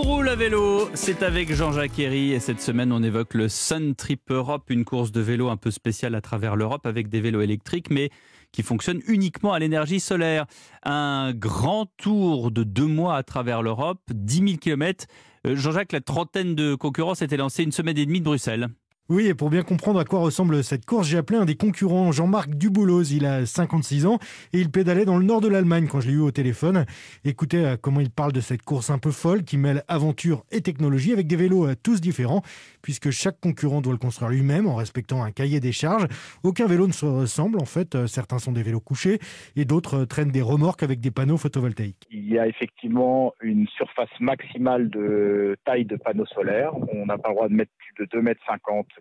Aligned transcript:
Roule 0.00 0.30
vélo, 0.30 0.88
c'est 0.94 1.24
avec 1.24 1.52
Jean-Jacques 1.52 1.98
Herry 1.98 2.32
et 2.32 2.38
cette 2.38 2.60
semaine 2.60 2.92
on 2.92 3.02
évoque 3.02 3.34
le 3.34 3.48
Sun 3.48 3.96
Trip 3.96 4.30
Europe, 4.30 4.70
une 4.70 4.84
course 4.84 5.10
de 5.10 5.20
vélo 5.20 5.48
un 5.48 5.56
peu 5.56 5.72
spéciale 5.72 6.14
à 6.14 6.20
travers 6.20 6.54
l'Europe 6.54 6.86
avec 6.86 7.08
des 7.08 7.20
vélos 7.20 7.40
électriques 7.40 7.90
mais 7.90 8.10
qui 8.52 8.62
fonctionnent 8.62 9.02
uniquement 9.08 9.52
à 9.52 9.58
l'énergie 9.58 9.98
solaire. 9.98 10.46
Un 10.84 11.32
grand 11.34 11.86
tour 11.96 12.52
de 12.52 12.62
deux 12.62 12.86
mois 12.86 13.16
à 13.16 13.22
travers 13.24 13.60
l'Europe, 13.60 14.00
10 14.12 14.36
000 14.36 14.48
km. 14.58 15.06
Jean-Jacques, 15.44 15.92
la 15.92 16.00
trentaine 16.00 16.54
de 16.54 16.76
concurrents 16.76 17.14
s'était 17.14 17.36
lancée 17.36 17.64
une 17.64 17.72
semaine 17.72 17.98
et 17.98 18.06
demie 18.06 18.20
de 18.20 18.24
Bruxelles. 18.24 18.68
Oui, 19.10 19.24
et 19.24 19.32
pour 19.32 19.48
bien 19.48 19.62
comprendre 19.62 19.98
à 19.98 20.04
quoi 20.04 20.18
ressemble 20.18 20.62
cette 20.62 20.84
course, 20.84 21.06
j'ai 21.08 21.16
appelé 21.16 21.38
un 21.38 21.46
des 21.46 21.56
concurrents, 21.56 22.12
Jean-Marc 22.12 22.50
Dubouloz. 22.50 23.10
Il 23.10 23.24
a 23.24 23.46
56 23.46 24.04
ans 24.04 24.18
et 24.52 24.60
il 24.60 24.70
pédalait 24.70 25.06
dans 25.06 25.16
le 25.16 25.24
nord 25.24 25.40
de 25.40 25.48
l'Allemagne 25.48 25.86
quand 25.90 26.00
je 26.00 26.08
l'ai 26.08 26.12
eu 26.12 26.20
au 26.20 26.30
téléphone. 26.30 26.84
Écoutez 27.24 27.64
euh, 27.64 27.76
comment 27.80 28.00
il 28.00 28.10
parle 28.10 28.32
de 28.32 28.42
cette 28.42 28.60
course 28.60 28.90
un 28.90 28.98
peu 28.98 29.10
folle 29.10 29.44
qui 29.44 29.56
mêle 29.56 29.82
aventure 29.88 30.44
et 30.50 30.60
technologie 30.60 31.14
avec 31.14 31.26
des 31.26 31.36
vélos 31.36 31.68
euh, 31.68 31.74
tous 31.82 32.02
différents, 32.02 32.42
puisque 32.88 33.10
chaque 33.10 33.38
concurrent 33.38 33.82
doit 33.82 33.92
le 33.92 33.98
construire 33.98 34.30
lui-même 34.30 34.66
en 34.66 34.74
respectant 34.74 35.22
un 35.22 35.30
cahier 35.30 35.60
des 35.60 35.72
charges. 35.72 36.06
Aucun 36.42 36.66
vélo 36.66 36.86
ne 36.86 36.92
se 36.92 37.04
ressemble 37.04 37.60
en 37.60 37.66
fait. 37.66 37.94
Euh, 37.94 38.06
certains 38.06 38.38
sont 38.38 38.50
des 38.50 38.62
vélos 38.62 38.80
couchés 38.80 39.18
et 39.56 39.66
d'autres 39.66 40.06
traînent 40.06 40.30
des 40.30 40.40
remorques 40.40 40.82
avec 40.82 40.98
des 40.98 41.10
panneaux 41.10 41.36
photovoltaïques. 41.36 42.06
Il 42.10 42.26
y 42.26 42.38
a 42.38 42.46
effectivement 42.46 43.34
une 43.42 43.68
surface 43.76 44.08
maximale 44.20 44.88
de 44.88 45.58
taille 45.66 45.84
de 45.84 45.96
panneaux 45.96 46.24
solaires. 46.24 46.72
On 46.94 47.04
n'a 47.04 47.18
pas 47.18 47.28
le 47.28 47.34
droit 47.34 47.48
de 47.50 47.52
mettre 47.52 47.72
plus 47.76 48.06
de 48.06 48.10
2,50 48.10 48.22
mètres 48.22 48.40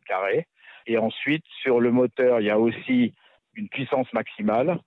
carrés. 0.05 0.47
Et 0.85 0.97
ensuite, 0.97 1.45
sur 1.61 1.79
le 1.79 1.93
moteur, 1.93 2.41
il 2.41 2.47
y 2.47 2.49
a 2.49 2.59
aussi 2.59 3.13
une 3.55 3.69
puissance 3.69 4.11
maximale. 4.11 4.81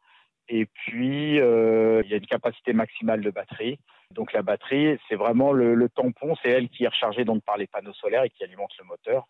Et 0.52 0.66
puis, 0.66 1.40
euh, 1.40 2.02
il 2.04 2.10
y 2.10 2.14
a 2.14 2.16
une 2.16 2.26
capacité 2.26 2.72
maximale 2.72 3.20
de 3.20 3.30
batterie. 3.30 3.78
Donc 4.10 4.32
la 4.32 4.42
batterie, 4.42 4.98
c'est 5.08 5.14
vraiment 5.14 5.52
le, 5.52 5.88
tampon, 5.88 6.34
c'est 6.42 6.50
elle 6.50 6.68
qui 6.68 6.82
est 6.82 6.88
rechargée 6.88 7.24
donc 7.24 7.44
par 7.44 7.56
les 7.56 7.68
panneaux 7.68 7.92
solaires 7.94 8.24
et 8.24 8.30
qui 8.30 8.42
alimente 8.42 8.72
le 8.80 8.84
moteur. 8.84 9.28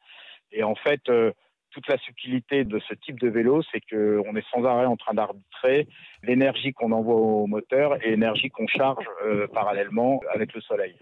Et 0.51 0.63
en 0.63 0.75
fait, 0.75 1.03
euh, 1.11 1.33
toute 1.73 1.87
la 1.89 1.99
subtilité 1.99 2.65
de 2.65 2.81
ce 2.89 2.95
type 2.95 3.21
de 3.21 3.29
vélo, 3.29 3.63
c'est 3.71 3.81
qu'on 3.81 4.35
est 4.35 4.49
sans 4.51 4.65
arrêt 4.65 4.87
en 4.87 4.97
train 4.97 5.13
d'arbitrer 5.13 5.87
l'énergie 6.23 6.73
qu'on 6.73 6.91
envoie 6.91 7.17
au 7.17 7.47
moteur 7.47 8.03
et 8.03 8.11
l'énergie 8.11 8.49
qu'on 8.49 8.67
charge 8.67 9.05
euh, 9.23 9.47
parallèlement 9.49 10.21
avec 10.33 10.55
le 10.55 10.63
soleil. 10.63 10.97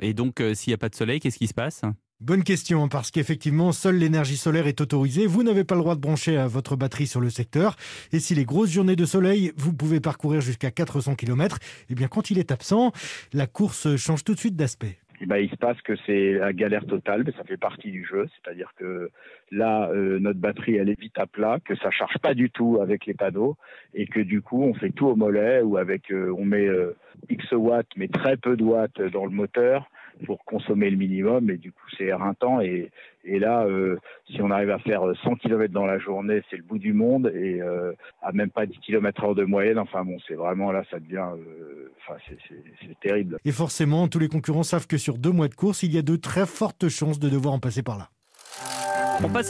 Et 0.00 0.12
donc, 0.12 0.42
s'il 0.54 0.72
n'y 0.72 0.74
a 0.74 0.78
pas 0.78 0.88
de 0.88 0.96
soleil, 0.96 1.20
qu'est-ce 1.20 1.38
qui 1.38 1.46
se 1.46 1.54
passe? 1.54 1.82
Bonne 2.24 2.44
question, 2.44 2.88
parce 2.88 3.10
qu'effectivement, 3.10 3.72
seule 3.72 3.96
l'énergie 3.96 4.36
solaire 4.36 4.68
est 4.68 4.80
autorisée. 4.80 5.26
Vous 5.26 5.42
n'avez 5.42 5.64
pas 5.64 5.74
le 5.74 5.80
droit 5.80 5.96
de 5.96 6.00
brancher 6.00 6.36
à 6.36 6.46
votre 6.46 6.76
batterie 6.76 7.08
sur 7.08 7.20
le 7.20 7.30
secteur. 7.30 7.74
Et 8.12 8.20
si 8.20 8.36
les 8.36 8.44
grosses 8.44 8.70
journées 8.70 8.94
de 8.94 9.04
soleil, 9.04 9.50
vous 9.56 9.72
pouvez 9.72 9.98
parcourir 9.98 10.40
jusqu'à 10.40 10.70
400 10.70 11.16
km, 11.16 11.58
eh 11.90 11.96
bien, 11.96 12.06
quand 12.06 12.30
il 12.30 12.38
est 12.38 12.52
absent, 12.52 12.92
la 13.32 13.48
course 13.48 13.96
change 13.96 14.22
tout 14.22 14.34
de 14.34 14.38
suite 14.38 14.54
d'aspect. 14.54 14.98
Eh 15.20 15.26
ben, 15.26 15.36
il 15.36 15.50
se 15.50 15.56
passe 15.56 15.80
que 15.82 15.94
c'est 16.06 16.34
la 16.34 16.52
galère 16.52 16.84
totale, 16.84 17.22
mais 17.24 17.32
ça 17.32 17.44
fait 17.44 17.56
partie 17.56 17.90
du 17.90 18.04
jeu. 18.04 18.28
C'est-à-dire 18.34 18.72
que 18.76 19.10
là, 19.52 19.88
euh, 19.90 20.18
notre 20.18 20.40
batterie, 20.40 20.76
elle 20.76 20.88
est 20.88 21.00
vite 21.00 21.16
à 21.16 21.26
plat, 21.26 21.58
que 21.64 21.76
ça 21.76 21.90
charge 21.90 22.18
pas 22.18 22.34
du 22.34 22.50
tout 22.50 22.78
avec 22.80 23.06
les 23.06 23.14
panneaux, 23.14 23.56
et 23.94 24.06
que 24.06 24.18
du 24.18 24.42
coup, 24.42 24.62
on 24.62 24.74
fait 24.74 24.90
tout 24.90 25.06
au 25.06 25.14
mollet, 25.14 25.60
ou 25.62 25.76
avec, 25.76 26.10
euh, 26.10 26.34
on 26.36 26.44
met 26.44 26.66
euh, 26.66 26.96
X 27.28 27.52
watts, 27.52 27.88
mais 27.96 28.08
très 28.08 28.36
peu 28.36 28.56
de 28.56 28.64
watts 28.64 29.00
dans 29.12 29.24
le 29.24 29.30
moteur, 29.30 29.88
pour 30.26 30.44
consommer 30.44 30.90
le 30.90 30.96
minimum. 30.96 31.50
Et 31.50 31.56
du 31.56 31.72
coup 31.72 31.84
c'est 31.96 32.04
éreintant. 32.04 32.60
Et, 32.60 32.90
et 33.24 33.38
là 33.38 33.64
euh, 33.64 33.96
si 34.30 34.40
on 34.42 34.50
arrive 34.50 34.70
à 34.70 34.78
faire 34.78 35.02
100 35.22 35.36
km 35.36 35.72
dans 35.72 35.86
la 35.86 35.98
journée 35.98 36.42
c'est 36.50 36.56
le 36.56 36.62
bout 36.62 36.78
du 36.78 36.92
monde. 36.92 37.32
Et 37.34 37.60
euh, 37.60 37.92
à 38.22 38.32
même 38.32 38.50
pas 38.50 38.66
10 38.66 38.78
km 38.78 39.24
heure 39.24 39.34
de 39.34 39.44
moyenne. 39.44 39.78
Enfin 39.78 40.04
bon 40.04 40.18
c'est 40.26 40.34
vraiment 40.34 40.72
là 40.72 40.82
ça 40.90 40.98
devient 40.98 41.28
euh, 41.36 41.90
enfin 42.00 42.18
c'est 42.28 43.00
terrible. 43.00 43.38
Et 43.44 43.52
forcément 43.52 44.08
tous 44.08 44.18
les 44.18 44.28
concurrents 44.28 44.62
savent 44.62 44.86
que 44.86 44.98
sur 44.98 45.18
deux 45.18 45.32
mois 45.32 45.48
de 45.48 45.54
course 45.54 45.82
il 45.82 45.92
y 45.94 45.98
a 45.98 46.02
de 46.02 46.16
très 46.16 46.46
fortes 46.46 46.88
chances 46.88 47.18
de 47.18 47.28
devoir 47.28 47.54
en 47.54 47.58
passer 47.58 47.82
par 47.82 47.98
là. 47.98 48.08
On 49.24 49.28
passe 49.28 49.40